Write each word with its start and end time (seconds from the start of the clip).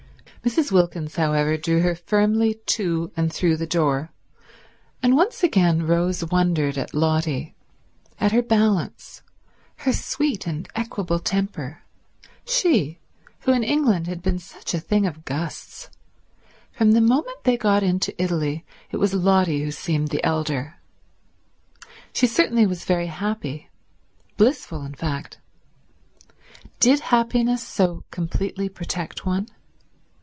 Mrs. 0.43 0.71
Wilkins, 0.71 1.17
however, 1.17 1.55
drew 1.55 1.81
her 1.81 1.93
firmly 1.93 2.59
to 2.65 3.11
and 3.15 3.31
through 3.31 3.57
the 3.57 3.67
door, 3.67 4.09
and 5.03 5.15
once 5.15 5.43
again 5.43 5.85
Rose 5.85 6.23
wondered 6.31 6.79
at 6.79 6.95
Lotty, 6.95 7.53
at 8.19 8.31
her 8.31 8.41
balance, 8.41 9.21
her 9.85 9.93
sweet 9.93 10.47
and 10.47 10.67
equable 10.75 11.19
temper—she 11.19 12.97
who 13.41 13.51
in 13.51 13.61
England 13.63 14.07
had 14.07 14.23
been 14.23 14.39
such 14.39 14.73
a 14.73 14.79
thing 14.79 15.05
of 15.05 15.25
gusts. 15.25 15.91
From 16.71 16.93
the 16.93 17.01
moment 17.01 17.43
they 17.43 17.55
got 17.55 17.83
into 17.83 18.19
Italy 18.19 18.65
it 18.89 18.97
was 18.97 19.13
Lotty 19.13 19.61
who 19.63 19.69
seemed 19.69 20.07
the 20.07 20.23
elder. 20.25 20.79
She 22.13 22.25
certainly 22.25 22.65
was 22.65 22.83
very 22.83 23.05
happy; 23.07 23.69
blissful, 24.37 24.83
in 24.83 24.95
fact. 24.95 25.37
Did 26.79 26.99
happiness 26.99 27.61
so 27.61 28.05
completely 28.09 28.69
protect 28.69 29.23
one? 29.23 29.45